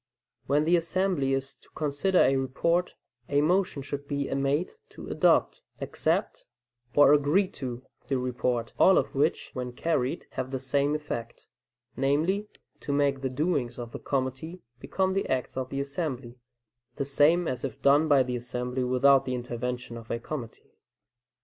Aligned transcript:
When 0.47 0.65
the 0.65 0.75
assembly 0.77 1.31
is 1.33 1.53
to 1.57 1.69
consider 1.75 2.17
a 2.21 2.35
report, 2.35 2.95
a 3.29 3.39
motion 3.41 3.83
should 3.83 4.07
be 4.07 4.33
made 4.33 4.71
to 4.89 5.05
"adopt," 5.09 5.61
"accept," 5.79 6.45
or 6.95 7.13
"agree 7.13 7.47
to" 7.49 7.85
the 8.07 8.17
report, 8.17 8.73
all 8.79 8.97
of 8.97 9.13
which, 9.13 9.51
when 9.53 9.73
carried, 9.73 10.25
have 10.31 10.49
the 10.49 10.57
same 10.57 10.95
effect, 10.95 11.49
namely, 11.95 12.47
to 12.79 12.91
make 12.91 13.21
the 13.21 13.29
doings 13.29 13.77
of 13.77 13.91
the 13.91 13.99
committee 13.99 14.63
become 14.79 15.13
the 15.13 15.29
acts 15.29 15.55
of 15.55 15.69
the 15.69 15.79
assembly, 15.79 16.39
the 16.95 17.05
same 17.05 17.47
as 17.47 17.63
if 17.63 17.79
done 17.79 18.07
by 18.07 18.23
the 18.23 18.35
assembly 18.35 18.83
without 18.83 19.25
the 19.25 19.35
intervention 19.35 19.97
of 19.97 20.09
a 20.09 20.17
committee. 20.17 20.71